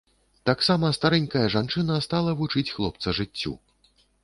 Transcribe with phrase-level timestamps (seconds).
[0.49, 3.57] Таксама старэнькая жанчына стала вучыць хлопца жыццю.